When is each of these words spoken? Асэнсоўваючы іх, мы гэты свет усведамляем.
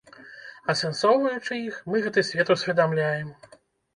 Асэнсоўваючы 0.71 1.59
іх, 1.67 1.77
мы 1.95 2.01
гэты 2.05 2.23
свет 2.31 2.47
усведамляем. 2.57 3.29